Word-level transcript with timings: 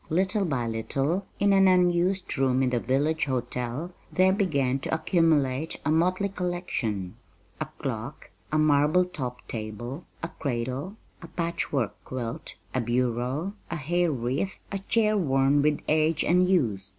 Little 0.09 0.45
by 0.45 0.65
little, 0.65 1.27
in 1.39 1.53
an 1.53 1.67
unused 1.67 2.35
room 2.35 2.63
in 2.63 2.71
the 2.71 2.79
village 2.79 3.25
hotel 3.25 3.91
there 4.11 4.33
began 4.33 4.79
to 4.79 4.91
accumulate 4.91 5.79
a 5.85 5.91
motley 5.91 6.29
collection 6.29 7.17
a 7.59 7.67
clock, 7.77 8.31
a 8.51 8.57
marble 8.57 9.05
topped 9.05 9.47
table, 9.47 10.07
a 10.23 10.29
cradle, 10.29 10.95
a 11.21 11.27
patchwork 11.27 12.03
quilt, 12.03 12.55
a 12.73 12.81
bureau, 12.81 13.53
a 13.69 13.75
hair 13.75 14.11
wreath, 14.11 14.55
a 14.71 14.79
chair 14.79 15.15
worn 15.15 15.61
with 15.61 15.81
age 15.87 16.23
and 16.23 16.49
use. 16.49 16.89